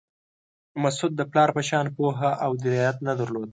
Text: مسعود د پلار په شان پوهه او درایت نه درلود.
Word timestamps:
مسعود 0.81 1.13
د 1.17 1.21
پلار 1.31 1.49
په 1.57 1.61
شان 1.69 1.85
پوهه 1.95 2.31
او 2.45 2.51
درایت 2.63 2.97
نه 3.07 3.13
درلود. 3.19 3.49